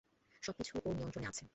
সবকিছু 0.43 0.73
ওর 0.85 0.93
নিয়ন্ত্রণে 0.95 1.27
আছে। 1.27 1.43